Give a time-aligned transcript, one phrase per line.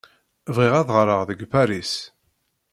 [0.55, 1.93] Bɣiɣ ad ɣreɣ deg Paris!